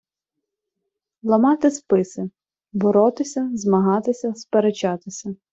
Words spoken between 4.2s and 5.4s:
сперечатися